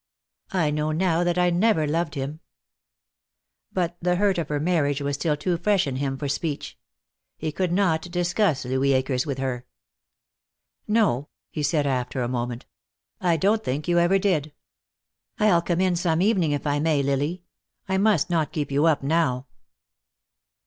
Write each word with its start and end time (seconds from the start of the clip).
"I 0.51 0.71
know 0.71 0.91
now 0.91 1.23
that 1.23 1.37
I 1.37 1.51
never 1.51 1.85
loved 1.85 2.15
him." 2.15 2.39
But 3.71 3.97
the 4.01 4.15
hurt 4.15 4.39
of 4.39 4.49
her 4.49 4.59
marriage 4.59 4.99
was 4.99 5.13
still 5.15 5.37
too 5.37 5.57
fresh 5.57 5.85
in 5.85 5.97
him 5.97 6.17
for 6.17 6.27
speech. 6.27 6.75
He 7.37 7.51
could 7.51 7.71
not 7.71 8.09
discuss 8.09 8.65
Louis 8.65 8.93
Akers 8.93 9.27
with 9.27 9.37
her. 9.37 9.67
"No," 10.87 11.29
he 11.51 11.61
said, 11.61 11.85
after 11.85 12.23
a 12.23 12.27
moment, 12.27 12.65
"I 13.19 13.37
don't 13.37 13.63
think 13.63 13.87
you 13.87 13.99
ever 13.99 14.17
did. 14.17 14.53
I'll 15.37 15.61
come 15.61 15.81
in 15.81 15.95
some 15.95 16.19
evening, 16.23 16.51
if 16.51 16.65
I 16.65 16.79
may, 16.79 17.03
Lily. 17.03 17.43
I 17.87 17.99
must 17.99 18.27
not 18.31 18.51
keep 18.51 18.71
you 18.71 18.87
up 18.87 19.03
now." 19.03 19.45